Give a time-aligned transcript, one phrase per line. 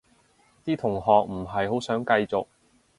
[0.65, 2.47] 啲同學唔係好想繼續